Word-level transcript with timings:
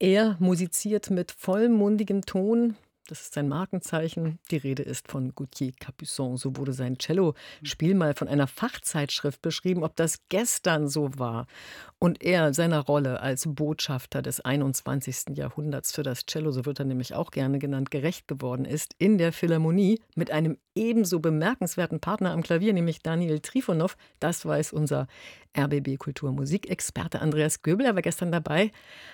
Er 0.00 0.36
musiziert 0.38 1.10
mit 1.10 1.32
vollmundigem 1.32 2.22
Ton. 2.22 2.76
Das 3.08 3.22
ist 3.22 3.34
sein 3.34 3.48
Markenzeichen. 3.48 4.38
Die 4.52 4.58
Rede 4.58 4.84
ist 4.84 5.08
von 5.08 5.34
Gauthier 5.34 5.72
Capuçon. 5.72 6.36
So 6.36 6.56
wurde 6.56 6.72
sein 6.72 6.98
Cello-Spiel 6.98 7.94
mal 7.96 8.14
von 8.14 8.28
einer 8.28 8.46
Fachzeitschrift 8.46 9.42
beschrieben, 9.42 9.82
ob 9.82 9.96
das 9.96 10.20
gestern 10.28 10.88
so 10.88 11.18
war. 11.18 11.48
Und 11.98 12.22
er 12.22 12.54
seiner 12.54 12.78
Rolle 12.78 13.20
als 13.20 13.44
Botschafter 13.48 14.22
des 14.22 14.40
21. 14.40 15.36
Jahrhunderts 15.36 15.90
für 15.92 16.04
das 16.04 16.26
Cello, 16.26 16.52
so 16.52 16.64
wird 16.64 16.78
er 16.78 16.84
nämlich 16.84 17.14
auch 17.14 17.32
gerne 17.32 17.58
genannt, 17.58 17.90
gerecht 17.90 18.28
geworden 18.28 18.66
ist, 18.66 18.94
in 18.98 19.18
der 19.18 19.32
Philharmonie 19.32 20.00
mit 20.14 20.30
einem 20.30 20.58
ebenso 20.78 21.20
bemerkenswerten 21.20 22.00
Partner 22.00 22.30
am 22.30 22.42
Klavier, 22.42 22.72
nämlich 22.72 23.02
Daniel 23.02 23.40
Trifonov. 23.40 23.96
Das 24.20 24.46
weiß 24.46 24.72
unser 24.72 25.08
RBB 25.56 25.98
Kulturmusikexperte 25.98 27.20
Andreas 27.20 27.62
Göbel. 27.62 27.86
Er 27.86 27.94
war 27.94 28.02
gestern 28.02 28.30
dabei. 28.30 28.70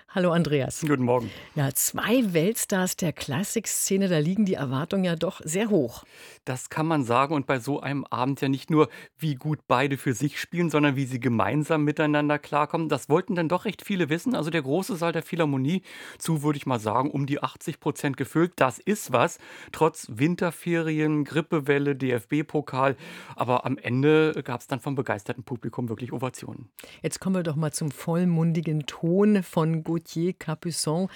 Hallo 0.08 0.30
Andreas. 0.30 0.80
Guten 0.80 1.04
Morgen. 1.04 1.30
Ja, 1.54 1.72
zwei 1.72 2.32
Weltstars 2.34 2.96
der 2.96 3.12
Klassikszene, 3.12 4.08
da 4.08 4.18
liegen 4.18 4.44
die 4.44 4.54
Erwartungen 4.54 5.04
ja 5.04 5.16
doch 5.16 5.40
sehr 5.42 5.70
hoch. 5.70 6.04
Das 6.44 6.68
kann 6.68 6.86
man 6.86 7.04
sagen 7.04 7.34
und 7.34 7.46
bei 7.46 7.58
so 7.58 7.80
einem 7.80 8.04
Abend 8.04 8.40
ja 8.40 8.48
nicht 8.48 8.70
nur, 8.70 8.88
wie 9.18 9.34
gut 9.34 9.60
beide 9.66 9.96
für 9.96 10.12
sich 10.12 10.40
spielen, 10.40 10.70
sondern 10.70 10.96
wie 10.96 11.06
sie 11.06 11.18
gemeinsam 11.18 11.84
miteinander 11.84 12.38
klarkommen. 12.38 12.88
Das 12.88 13.08
wollten 13.08 13.34
dann 13.34 13.48
doch 13.48 13.64
recht 13.64 13.82
viele 13.82 14.08
wissen. 14.08 14.34
Also 14.34 14.50
der 14.50 14.62
große 14.62 14.96
Saal 14.96 15.12
der 15.12 15.22
Philharmonie 15.22 15.82
zu, 16.18 16.42
würde 16.42 16.58
ich 16.58 16.66
mal 16.66 16.78
sagen, 16.78 17.10
um 17.10 17.26
die 17.26 17.42
80 17.42 17.80
Prozent 17.80 18.16
gefüllt. 18.16 18.52
Das 18.56 18.78
ist 18.78 19.12
was, 19.12 19.38
trotz 19.72 20.08
Winterferien, 20.12 21.24
Grippewelle, 21.54 21.94
DFB-Pokal. 21.94 22.96
Aber 23.36 23.64
am 23.64 23.78
Ende 23.78 24.42
gab 24.44 24.60
es 24.60 24.66
dann 24.66 24.80
vom 24.80 24.94
begeisterten 24.94 25.44
Publikum 25.44 25.88
wirklich 25.88 26.12
Ovationen. 26.12 26.68
Jetzt 27.02 27.20
kommen 27.20 27.36
wir 27.36 27.42
doch 27.42 27.56
mal 27.56 27.72
zum 27.72 27.90
vollmundigen 27.90 28.86
Ton 28.86 29.42
von 29.42 29.84
Gauthier 29.84 30.32
Capuçon. 30.32 31.08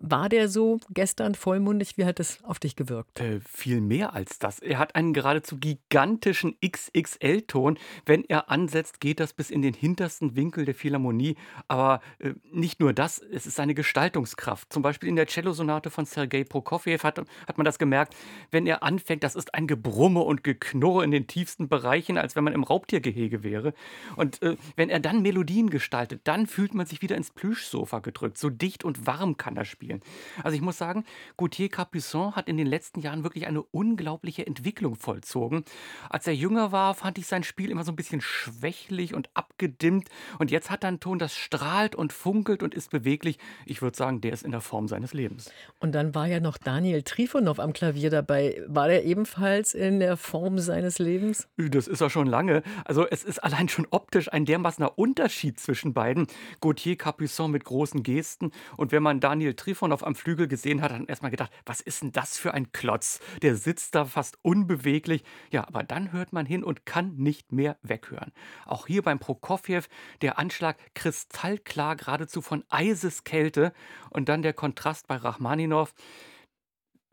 War 0.00 0.28
der 0.28 0.48
so 0.48 0.80
gestern 0.90 1.34
vollmundig? 1.34 1.96
Wie 1.96 2.04
hat 2.04 2.20
es 2.20 2.42
auf 2.44 2.58
dich 2.58 2.76
gewirkt? 2.76 3.20
Äh, 3.20 3.40
viel 3.40 3.80
mehr 3.80 4.14
als 4.14 4.38
das. 4.38 4.58
Er 4.58 4.78
hat 4.78 4.94
einen 4.94 5.12
geradezu 5.12 5.58
gigantischen 5.58 6.56
XXL-Ton. 6.64 7.78
Wenn 8.06 8.24
er 8.24 8.50
ansetzt, 8.50 9.00
geht 9.00 9.20
das 9.20 9.32
bis 9.32 9.50
in 9.50 9.62
den 9.62 9.74
hintersten 9.74 10.36
Winkel 10.36 10.64
der 10.64 10.74
Philharmonie. 10.74 11.36
Aber 11.68 12.00
äh, 12.18 12.34
nicht 12.52 12.80
nur 12.80 12.92
das, 12.92 13.18
es 13.18 13.46
ist 13.46 13.56
seine 13.56 13.74
Gestaltungskraft. 13.74 14.72
Zum 14.72 14.82
Beispiel 14.82 15.08
in 15.08 15.16
der 15.16 15.26
Cellosonate 15.26 15.90
von 15.90 16.04
Sergei 16.04 16.44
Prokofjew 16.44 16.98
hat, 17.02 17.18
hat 17.18 17.58
man 17.58 17.64
das 17.64 17.78
gemerkt. 17.78 18.14
Wenn 18.50 18.66
er 18.66 18.82
anfängt, 18.82 19.22
das 19.22 19.34
ist 19.34 19.54
ein 19.54 19.67
Gebrumme 19.68 20.20
und 20.20 20.42
Geknurre 20.42 21.04
in 21.04 21.12
den 21.12 21.28
tiefsten 21.28 21.68
Bereichen, 21.68 22.18
als 22.18 22.34
wenn 22.34 22.42
man 22.42 22.52
im 22.52 22.64
Raubtiergehege 22.64 23.44
wäre. 23.44 23.74
Und 24.16 24.42
äh, 24.42 24.56
wenn 24.74 24.90
er 24.90 24.98
dann 24.98 25.22
Melodien 25.22 25.70
gestaltet, 25.70 26.22
dann 26.24 26.48
fühlt 26.48 26.74
man 26.74 26.86
sich 26.86 27.02
wieder 27.02 27.16
ins 27.16 27.30
Plüschsofa 27.30 28.00
gedrückt. 28.00 28.38
So 28.38 28.50
dicht 28.50 28.82
und 28.82 29.06
warm 29.06 29.36
kann 29.36 29.56
er 29.56 29.64
spielen. 29.64 30.00
Also 30.42 30.56
ich 30.56 30.62
muss 30.62 30.78
sagen, 30.78 31.04
Gauthier 31.36 31.68
Capuçon 31.68 32.34
hat 32.34 32.48
in 32.48 32.56
den 32.56 32.66
letzten 32.66 33.00
Jahren 33.00 33.22
wirklich 33.22 33.46
eine 33.46 33.62
unglaubliche 33.62 34.46
Entwicklung 34.46 34.96
vollzogen. 34.96 35.64
Als 36.10 36.26
er 36.26 36.34
jünger 36.34 36.72
war, 36.72 36.94
fand 36.94 37.18
ich 37.18 37.26
sein 37.26 37.44
Spiel 37.44 37.70
immer 37.70 37.84
so 37.84 37.92
ein 37.92 37.96
bisschen 37.96 38.20
schwächlich 38.20 39.14
und 39.14 39.28
abgedimmt. 39.34 40.08
Und 40.38 40.50
jetzt 40.50 40.70
hat 40.70 40.84
er 40.84 40.88
einen 40.88 41.00
Ton, 41.00 41.18
das 41.18 41.34
strahlt 41.34 41.94
und 41.94 42.12
funkelt 42.12 42.62
und 42.62 42.74
ist 42.74 42.90
beweglich. 42.90 43.38
Ich 43.66 43.82
würde 43.82 43.96
sagen, 43.96 44.20
der 44.20 44.32
ist 44.32 44.42
in 44.42 44.50
der 44.50 44.60
Form 44.60 44.88
seines 44.88 45.12
Lebens. 45.12 45.52
Und 45.78 45.92
dann 45.92 46.14
war 46.14 46.26
ja 46.26 46.40
noch 46.40 46.58
Daniel 46.58 47.02
Trifonov 47.02 47.60
am 47.60 47.72
Klavier 47.72 48.10
dabei. 48.10 48.62
War 48.66 48.88
der 48.88 49.04
ebenfalls 49.04 49.47
in 49.56 50.00
der 50.00 50.16
Form 50.16 50.58
seines 50.58 50.98
Lebens? 50.98 51.48
Das 51.56 51.86
ist 51.88 52.00
er 52.00 52.10
schon 52.10 52.26
lange. 52.26 52.62
Also 52.84 53.06
es 53.06 53.24
ist 53.24 53.42
allein 53.42 53.68
schon 53.68 53.86
optisch 53.90 54.32
ein 54.32 54.44
dermaßener 54.44 54.98
Unterschied 54.98 55.58
zwischen 55.58 55.94
beiden. 55.94 56.26
Gauthier 56.60 56.96
Capuçon 56.96 57.48
mit 57.48 57.64
großen 57.64 58.02
Gesten. 58.02 58.52
Und 58.76 58.92
wenn 58.92 59.02
man 59.02 59.20
Daniel 59.20 59.54
Trifonov 59.54 60.04
am 60.04 60.14
Flügel 60.14 60.48
gesehen 60.48 60.82
hat, 60.82 60.92
hat 60.92 60.98
man 61.00 61.08
erstmal 61.08 61.30
gedacht, 61.30 61.50
was 61.66 61.80
ist 61.80 62.02
denn 62.02 62.12
das 62.12 62.38
für 62.38 62.54
ein 62.54 62.72
Klotz? 62.72 63.20
Der 63.42 63.56
sitzt 63.56 63.94
da 63.94 64.04
fast 64.04 64.38
unbeweglich. 64.42 65.24
Ja, 65.50 65.66
aber 65.66 65.82
dann 65.82 66.12
hört 66.12 66.32
man 66.32 66.46
hin 66.46 66.62
und 66.64 66.86
kann 66.86 67.16
nicht 67.16 67.52
mehr 67.52 67.76
weghören. 67.82 68.32
Auch 68.66 68.86
hier 68.86 69.02
beim 69.02 69.18
Prokofjew 69.18 69.82
der 70.22 70.38
Anschlag 70.38 70.76
kristallklar, 70.94 71.96
geradezu 71.96 72.42
von 72.42 72.64
Eiseskälte. 72.68 73.72
Und 74.10 74.28
dann 74.28 74.42
der 74.42 74.52
Kontrast 74.52 75.06
bei 75.06 75.16
Rachmaninow 75.16 75.92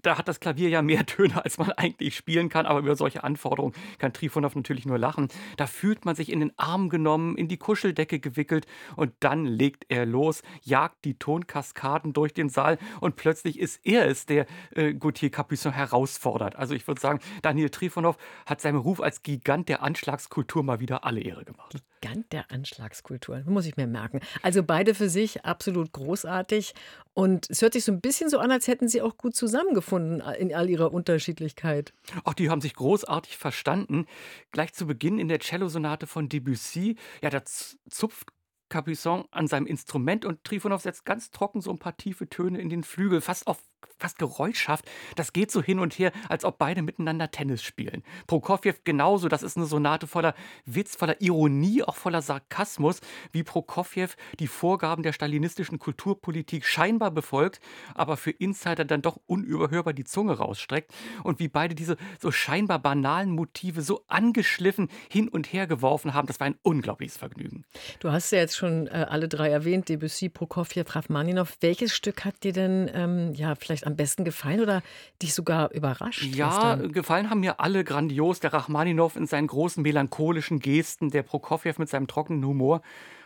da 0.05 0.17
hat 0.17 0.27
das 0.27 0.39
Klavier 0.39 0.69
ja 0.69 0.81
mehr 0.81 1.05
Töne, 1.05 1.43
als 1.43 1.57
man 1.57 1.71
eigentlich 1.71 2.15
spielen 2.15 2.49
kann, 2.49 2.65
aber 2.65 2.79
über 2.79 2.95
solche 2.95 3.23
Anforderungen 3.23 3.73
kann 3.97 4.13
Trifonov 4.13 4.55
natürlich 4.55 4.85
nur 4.85 4.97
lachen. 4.97 5.29
Da 5.57 5.67
fühlt 5.67 6.05
man 6.05 6.15
sich 6.15 6.31
in 6.31 6.39
den 6.39 6.51
Arm 6.57 6.89
genommen, 6.89 7.37
in 7.37 7.47
die 7.47 7.57
Kuscheldecke 7.57 8.19
gewickelt 8.19 8.65
und 8.95 9.13
dann 9.19 9.45
legt 9.45 9.85
er 9.89 10.05
los, 10.05 10.41
jagt 10.61 11.05
die 11.05 11.17
Tonkaskaden 11.17 12.13
durch 12.13 12.33
den 12.33 12.49
Saal 12.49 12.77
und 13.01 13.15
plötzlich 13.15 13.59
ist 13.59 13.85
er 13.85 14.07
es, 14.07 14.25
der 14.25 14.45
äh, 14.71 14.93
Gauthier 14.93 15.29
Capuçon 15.29 15.71
herausfordert. 15.71 16.55
Also 16.55 16.75
ich 16.75 16.87
würde 16.87 17.01
sagen, 17.01 17.19
Daniel 17.41 17.69
Trifonov 17.69 18.17
hat 18.45 18.61
seinem 18.61 18.79
Ruf 18.79 19.01
als 19.01 19.23
Gigant 19.23 19.69
der 19.69 19.81
Anschlagskultur 19.81 20.63
mal 20.63 20.79
wieder 20.79 21.05
alle 21.05 21.21
Ehre 21.21 21.45
gemacht. 21.45 21.83
Gigant 22.05 22.31
der 22.31 22.51
Anschlagskultur, 22.51 23.43
muss 23.47 23.65
ich 23.65 23.77
mir 23.77 23.87
merken. 23.87 24.19
Also 24.43 24.61
beide 24.61 24.93
für 24.93 25.09
sich 25.09 25.43
absolut 25.43 25.91
großartig 25.91 26.75
und 27.13 27.49
es 27.49 27.61
hört 27.63 27.73
sich 27.73 27.83
so 27.83 27.91
ein 27.91 27.99
bisschen 27.99 28.29
so 28.29 28.37
an, 28.37 28.51
als 28.51 28.67
hätten 28.67 28.87
sie 28.87 29.01
auch 29.01 29.17
gut 29.17 29.35
zusammengefunden 29.35 30.21
in 30.37 30.53
all 30.53 30.69
ihrer 30.69 30.93
Unterschiedlichkeit. 30.93 31.93
Ach, 32.23 32.35
die 32.35 32.49
haben 32.49 32.61
sich 32.61 32.75
großartig 32.75 33.37
verstanden. 33.37 34.05
Gleich 34.51 34.73
zu 34.73 34.85
Beginn 34.85 35.17
in 35.17 35.29
der 35.29 35.39
Cellosonate 35.39 36.05
von 36.05 36.29
Debussy, 36.29 36.95
ja, 37.23 37.31
da 37.31 37.43
zupft 37.43 38.29
Capuçon 38.69 39.25
an 39.31 39.47
seinem 39.47 39.67
Instrument 39.67 40.25
und 40.25 40.43
Trifonov 40.43 40.81
setzt 40.81 41.05
ganz 41.05 41.31
trocken 41.31 41.61
so 41.61 41.71
ein 41.71 41.79
paar 41.79 41.97
tiefe 41.97 42.27
Töne 42.29 42.59
in 42.59 42.69
den 42.69 42.83
Flügel, 42.83 43.21
fast 43.21 43.47
auf 43.47 43.63
fast 43.97 44.17
geräuschhaft. 44.17 44.85
Das 45.15 45.33
geht 45.33 45.51
so 45.51 45.61
hin 45.61 45.79
und 45.79 45.97
her, 45.97 46.11
als 46.29 46.45
ob 46.45 46.57
beide 46.57 46.81
miteinander 46.81 47.31
Tennis 47.31 47.63
spielen. 47.63 48.03
Prokofjew 48.27 48.73
genauso, 48.83 49.27
das 49.27 49.43
ist 49.43 49.57
eine 49.57 49.65
Sonate 49.65 50.07
voller 50.07 50.35
Witz, 50.65 50.95
voller 50.95 51.21
Ironie, 51.21 51.83
auch 51.83 51.95
voller 51.95 52.21
Sarkasmus, 52.21 53.01
wie 53.31 53.43
Prokofjew 53.43 54.09
die 54.39 54.47
Vorgaben 54.47 55.03
der 55.03 55.13
stalinistischen 55.13 55.79
Kulturpolitik 55.79 56.65
scheinbar 56.65 57.11
befolgt, 57.11 57.59
aber 57.93 58.17
für 58.17 58.31
Insider 58.31 58.85
dann 58.85 59.01
doch 59.01 59.19
unüberhörbar 59.25 59.93
die 59.93 60.03
Zunge 60.03 60.37
rausstreckt 60.37 60.93
und 61.23 61.39
wie 61.39 61.47
beide 61.47 61.75
diese 61.75 61.97
so 62.19 62.31
scheinbar 62.31 62.79
banalen 62.79 63.31
Motive 63.31 63.81
so 63.81 64.03
angeschliffen 64.07 64.89
hin 65.09 65.27
und 65.27 65.51
her 65.51 65.67
geworfen 65.67 66.13
haben. 66.13 66.27
Das 66.27 66.39
war 66.39 66.47
ein 66.47 66.57
unglaubliches 66.61 67.17
Vergnügen. 67.17 67.65
Du 67.99 68.11
hast 68.11 68.31
ja 68.31 68.39
jetzt 68.39 68.55
schon 68.55 68.87
äh, 68.87 69.05
alle 69.09 69.27
drei 69.27 69.49
erwähnt, 69.49 69.89
Debussy, 69.89 70.29
Prokofjew, 70.29 70.83
Rachmaninow. 70.87 71.57
Welches 71.61 71.93
Stück 71.93 72.25
hat 72.25 72.43
dir 72.43 72.53
denn 72.53 72.89
ähm, 72.93 73.33
ja 73.33 73.55
vielleicht 73.55 73.74
am 73.83 73.95
besten 73.95 74.23
gefallen 74.23 74.61
oder 74.61 74.81
dich 75.21 75.33
sogar 75.33 75.71
überrascht? 75.71 76.23
Ja, 76.23 76.75
gefallen 76.75 77.29
haben 77.29 77.39
mir 77.39 77.59
alle 77.59 77.83
grandios. 77.83 78.39
Der 78.39 78.53
Rachmaninow 78.53 79.15
in 79.15 79.27
seinen 79.27 79.47
großen 79.47 79.83
melancholischen 79.83 80.59
Gesten, 80.59 81.09
der 81.09 81.23
Prokofjew 81.23 81.73
mit 81.77 81.89
seinem 81.89 82.07
trockenen 82.07 82.45
Humor. 82.45 82.81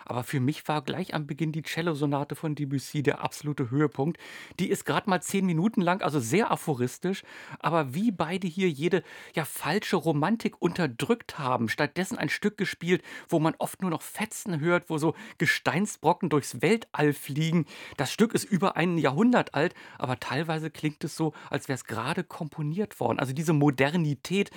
Aber 0.10 0.24
für 0.24 0.40
mich 0.40 0.68
war 0.68 0.82
gleich 0.82 1.14
am 1.14 1.28
Beginn 1.28 1.52
die 1.52 1.62
Cello-Sonate 1.62 2.34
von 2.34 2.56
Debussy 2.56 3.04
der 3.04 3.24
absolute 3.24 3.70
Höhepunkt. 3.70 4.18
Die 4.60 4.72
ist 4.72 4.84
gerade 4.84 5.08
mal 5.08 5.22
zehn 5.22 5.46
Minuten 5.46 5.82
lang, 5.82 6.02
also 6.02 6.20
sehr 6.20 6.50
aphoristisch. 6.50 7.22
Aber 7.60 7.94
wie 7.94 8.10
beide 8.12 8.48
hier 8.48 8.72
jede 8.72 9.04
ja 9.36 9.46
falsche 9.46 9.98
Romantik 9.98 10.60
unterdrückt 10.60 11.38
haben, 11.38 11.70
stattdessen 11.70 12.18
ein 12.18 12.30
Stück 12.30 12.58
gespielt, 12.58 13.04
wo 13.28 13.40
man 13.40 13.54
oft 13.60 13.84
nur 13.84 13.92
noch 13.92 14.02
Fetzen 14.02 14.60
hört, 14.60 14.90
wo 14.90 14.98
so 14.98 15.14
Gesteinsbrocken 15.38 16.30
durchs 16.30 16.60
Weltall 16.64 17.14
fliegen. 17.14 17.68
Das 17.96 18.12
Stück 18.12 18.34
ist 18.34 18.46
über 18.46 18.78
ein 18.78 18.98
Jahrhundert 18.98 19.54
alt, 19.54 19.76
aber 20.00 20.20
teilweise 20.20 20.72
klingt 20.72 21.04
es 21.04 21.16
so, 21.16 21.34
als 21.52 21.68
wäre 21.68 21.76
es 21.76 21.86
gerade 21.86 22.24
komponiert 22.24 23.00
worden. 23.00 23.20
Also 23.20 23.34
diese 23.34 23.54
Modernität 23.54 24.50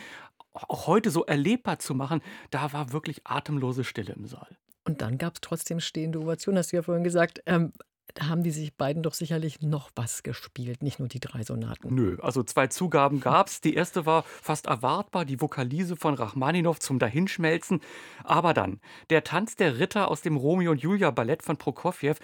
auch 0.55 0.87
heute 0.87 1.11
so 1.11 1.27
erlebbar 1.27 1.79
zu 1.79 1.95
machen, 1.95 2.23
da 2.51 2.73
war 2.73 2.95
wirklich 2.95 3.27
atemlose 3.27 3.85
Stille 3.85 4.15
im 4.15 4.25
Saal. 4.25 4.57
Und 4.85 5.01
dann 5.03 5.19
gab 5.19 5.35
es 5.35 5.41
trotzdem 5.41 5.81
stehende 5.81 6.21
Ovationen, 6.21 6.59
hast 6.59 6.73
du 6.73 6.77
ja 6.77 6.83
vorhin 6.83 7.05
gesagt. 7.05 7.43
Ähm, 7.47 7.73
haben 8.21 8.43
die 8.43 8.51
sich 8.51 8.75
beiden 8.75 9.03
doch 9.03 9.15
sicherlich 9.15 9.63
noch 9.63 9.91
was 9.95 10.23
gespielt, 10.23 10.83
nicht 10.83 10.99
nur 10.99 11.09
die 11.09 11.21
drei 11.21 11.43
Sonaten. 11.43 11.95
Nö, 11.95 12.19
also 12.21 12.43
zwei 12.43 12.67
Zugaben 12.67 13.21
gab 13.21 13.49
es. 13.49 13.61
Die 13.61 13.75
erste 13.75 14.07
war 14.07 14.23
fast 14.23 14.67
erwartbar, 14.67 15.25
die 15.25 15.41
Vokalise 15.41 15.97
von 15.97 16.15
Rachmaninow 16.15 16.79
zum 16.79 16.99
Dahinschmelzen. 16.99 17.81
Aber 18.25 18.55
dann, 18.55 18.81
der 19.11 19.25
Tanz 19.25 19.57
der 19.57 19.79
Ritter 19.79 20.09
aus 20.09 20.21
dem 20.21 20.37
Romeo 20.37 20.73
und 20.73 20.83
Julia 20.83 21.11
Ballett 21.11 21.43
von 21.43 21.57
Prokofjew 21.57 22.15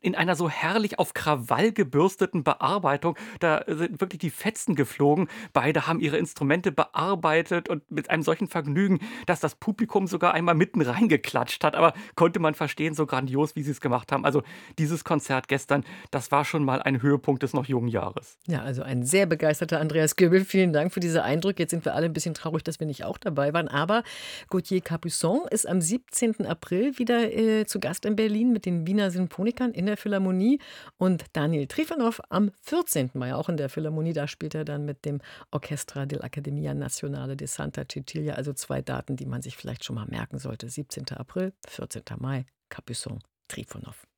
in 0.00 0.14
einer 0.14 0.36
so 0.36 0.50
herrlich 0.50 0.98
auf 0.98 1.14
Krawall 1.14 1.72
gebürsteten 1.72 2.44
Bearbeitung. 2.44 3.16
Da 3.38 3.64
sind 3.66 4.00
wirklich 4.00 4.20
die 4.20 4.30
Fetzen 4.30 4.74
geflogen. 4.74 5.28
Beide 5.52 5.86
haben 5.86 6.00
ihre 6.00 6.18
Instrumente 6.18 6.72
bearbeitet 6.72 7.68
und 7.68 7.90
mit 7.90 8.10
einem 8.10 8.22
solchen 8.22 8.48
Vergnügen, 8.48 9.00
dass 9.26 9.40
das 9.40 9.54
Publikum 9.54 10.06
sogar 10.06 10.34
einmal 10.34 10.54
mitten 10.54 10.82
reingeklatscht 10.82 11.64
hat. 11.64 11.76
Aber 11.76 11.94
konnte 12.14 12.40
man 12.40 12.54
verstehen, 12.54 12.94
so 12.94 13.06
grandios, 13.06 13.56
wie 13.56 13.62
sie 13.62 13.70
es 13.70 13.80
gemacht 13.80 14.12
haben. 14.12 14.24
Also 14.24 14.42
dieses 14.78 15.02
Konzert 15.04 15.29
Konzert 15.30 15.46
gestern, 15.46 15.84
das 16.10 16.32
war 16.32 16.44
schon 16.44 16.64
mal 16.64 16.82
ein 16.82 17.02
Höhepunkt 17.02 17.44
des 17.44 17.54
noch 17.54 17.66
jungen 17.66 17.86
Jahres. 17.86 18.36
Ja, 18.48 18.62
also 18.62 18.82
ein 18.82 19.04
sehr 19.04 19.26
begeisterter 19.26 19.78
Andreas 19.78 20.16
Göbel. 20.16 20.44
Vielen 20.44 20.72
Dank 20.72 20.92
für 20.92 20.98
diese 20.98 21.22
Eindrücke. 21.22 21.62
Jetzt 21.62 21.70
sind 21.70 21.84
wir 21.84 21.94
alle 21.94 22.06
ein 22.06 22.12
bisschen 22.12 22.34
traurig, 22.34 22.64
dass 22.64 22.80
wir 22.80 22.86
nicht 22.88 23.04
auch 23.04 23.16
dabei 23.16 23.52
waren. 23.52 23.68
Aber 23.68 24.02
Gauthier 24.48 24.80
Capuçon 24.80 25.48
ist 25.48 25.68
am 25.68 25.80
17. 25.80 26.46
April 26.46 26.98
wieder 26.98 27.32
äh, 27.32 27.64
zu 27.64 27.78
Gast 27.78 28.06
in 28.06 28.16
Berlin 28.16 28.52
mit 28.52 28.66
den 28.66 28.88
Wiener 28.88 29.12
Sinfonikern 29.12 29.70
in 29.70 29.86
der 29.86 29.96
Philharmonie. 29.96 30.58
Und 30.98 31.26
Daniel 31.32 31.68
Trifonov 31.68 32.20
am 32.28 32.50
14. 32.62 33.10
Mai 33.14 33.32
auch 33.32 33.48
in 33.48 33.56
der 33.56 33.68
Philharmonie. 33.68 34.14
Da 34.14 34.26
spielt 34.26 34.56
er 34.56 34.64
dann 34.64 34.84
mit 34.84 35.04
dem 35.04 35.20
Orchestra 35.52 36.02
dell'Accademia 36.02 36.74
Nazionale 36.74 37.36
de 37.36 37.46
Santa 37.46 37.84
Cecilia. 37.88 38.34
Also 38.34 38.52
zwei 38.52 38.82
Daten, 38.82 39.14
die 39.14 39.26
man 39.26 39.42
sich 39.42 39.56
vielleicht 39.56 39.84
schon 39.84 39.94
mal 39.94 40.06
merken 40.06 40.40
sollte. 40.40 40.68
17. 40.68 41.04
April, 41.14 41.52
14. 41.68 42.02
Mai, 42.18 42.46
Capuçon, 42.68 43.20
Trifonov. 43.46 44.10